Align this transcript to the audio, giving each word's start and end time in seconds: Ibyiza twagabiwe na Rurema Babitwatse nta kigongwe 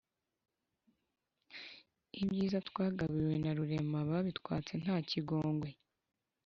Ibyiza 2.19 2.59
twagabiwe 2.69 3.33
na 3.43 3.51
Rurema 3.57 3.99
Babitwatse 4.09 4.73
nta 4.83 4.97
kigongwe 5.09 5.69